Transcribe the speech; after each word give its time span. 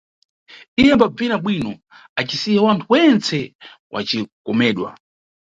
Iye 0.79 0.89
ambabzina 0.95 1.35
bwino 1.43 1.71
acisiya 2.19 2.61
wanthu 2.65 2.85
wentse 2.93 3.37
wa 3.93 4.01
kukomedwa. 4.09 4.89